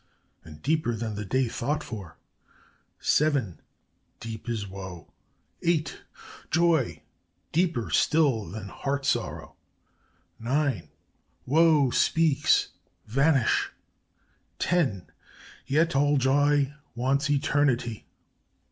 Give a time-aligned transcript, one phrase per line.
[0.43, 2.17] "'And deeper than the day thought for.'
[3.01, 3.59] "'SEVEN!
[4.19, 5.13] "'Deep is its woe,'
[5.61, 5.99] "'EIGHT!
[6.49, 7.03] "'Joy,
[7.51, 9.53] deeper still than heart sorrow.'
[10.39, 10.89] "'NINE!
[11.45, 12.69] "'Woe speaks:
[13.05, 13.69] Vanish!'
[14.57, 15.05] "'TEN!
[15.67, 18.07] "'Yet all joy wants eternity